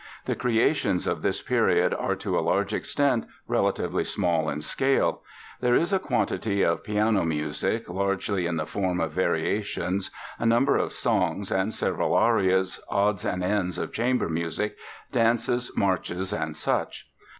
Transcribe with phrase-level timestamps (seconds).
[0.25, 5.21] The creations of this period are to a large extent relatively small in scale.
[5.59, 10.09] There is a quantity of piano music largely in the form of variations,
[10.39, 14.75] a number of songs and several arias, odds and ends of chamber music,
[15.11, 17.07] dances, marches, and such.